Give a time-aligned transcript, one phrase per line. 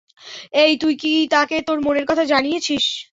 [0.55, 2.85] এই, তুই কি তাকে তোর মনের কথা জানিয়েছিস?